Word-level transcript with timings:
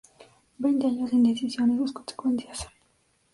Veinte 0.57 0.87
años 0.87 1.11
de 1.11 1.17
indecisión 1.17 1.75
y 1.75 1.77
sus 1.77 1.93
consecuencias 1.93 2.67